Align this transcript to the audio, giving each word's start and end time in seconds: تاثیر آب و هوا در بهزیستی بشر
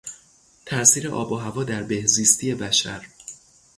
تاثیر 0.65 1.09
آب 1.11 1.31
و 1.31 1.35
هوا 1.35 1.63
در 1.63 1.83
بهزیستی 1.83 2.55
بشر 2.55 3.07